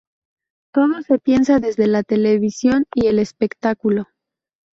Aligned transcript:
Todo 0.73 1.03
se 1.03 1.19
piensa 1.19 1.59
desde 1.59 1.85
la 1.85 2.01
televisión 2.01 2.85
y 2.95 3.05
el 3.05 3.19
espectáculo. 3.19 4.07